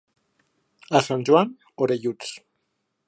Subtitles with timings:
[0.99, 1.53] A Sant Joan,
[1.87, 2.33] orelluts.